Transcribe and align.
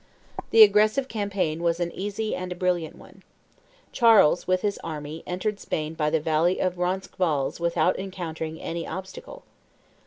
The 0.49 0.63
aggressive 0.63 1.07
campaign 1.07 1.61
was 1.61 1.79
an 1.79 1.91
easy 1.91 2.33
and 2.33 2.51
a 2.51 2.55
brilliant 2.55 2.95
one. 2.95 3.21
Charles 3.91 4.47
with 4.47 4.63
his 4.63 4.79
army 4.83 5.21
entered 5.27 5.59
Spain 5.59 5.93
by 5.93 6.09
the 6.09 6.19
valley 6.19 6.59
of 6.59 6.79
Roncesvalles 6.79 7.59
without 7.59 7.99
encountering 7.99 8.59
any 8.59 8.87
obstacle. 8.87 9.43